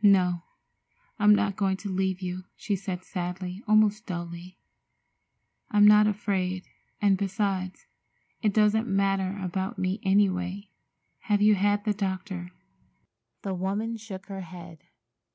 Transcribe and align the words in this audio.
"No, 0.00 0.42
I'm 1.18 1.34
not 1.34 1.54
going 1.54 1.76
to 1.84 1.90
leave 1.90 2.22
you," 2.22 2.44
she 2.56 2.76
said 2.76 3.04
sadly, 3.04 3.62
almost 3.68 4.06
dully. 4.06 4.56
"I'm 5.70 5.86
not 5.86 6.06
afraid, 6.06 6.64
and, 7.02 7.18
besides, 7.18 7.86
it 8.40 8.54
doesn't 8.54 8.86
matter 8.88 9.38
about 9.38 9.78
me, 9.78 10.00
any 10.02 10.30
way. 10.30 10.70
Have 11.24 11.42
you 11.42 11.56
had 11.56 11.84
the 11.84 11.92
doctor?" 11.92 12.52
The 13.42 13.52
woman 13.52 13.98
shook 13.98 14.28
her 14.28 14.40
head. 14.40 14.78